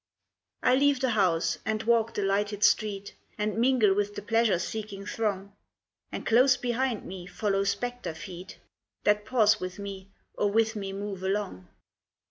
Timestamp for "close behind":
6.25-7.05